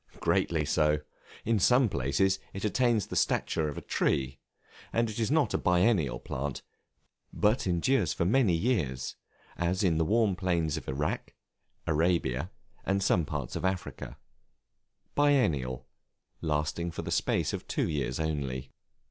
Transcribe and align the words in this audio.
Greatly 0.19 0.65
so. 0.65 0.97
In 1.45 1.59
some 1.59 1.87
places 1.87 2.39
it 2.53 2.65
attains 2.65 3.05
the 3.05 3.15
stature 3.15 3.67
of 3.69 3.77
a 3.77 3.83
tree, 3.83 4.39
and 4.91 5.07
is 5.07 5.29
not 5.29 5.53
a 5.53 5.59
biennial 5.59 6.19
plant, 6.19 6.63
but 7.31 7.67
endures 7.67 8.11
for 8.11 8.25
many 8.25 8.53
years, 8.55 9.15
as 9.57 9.83
in 9.83 9.99
the 9.99 10.03
warm 10.03 10.35
plains 10.35 10.75
of 10.75 10.87
Irak, 10.89 11.35
Arabia, 11.85 12.49
and 12.83 13.03
some 13.03 13.25
parts 13.25 13.55
of 13.55 13.63
Africa. 13.63 14.17
Biennial, 15.13 15.85
lasting 16.41 16.89
for 16.89 17.03
the 17.03 17.11
space 17.11 17.53
of 17.53 17.67
two 17.67 17.87
years 17.87 18.19
only. 18.19 18.71